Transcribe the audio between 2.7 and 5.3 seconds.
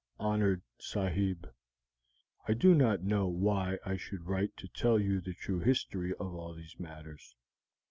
not know why I should write to tell you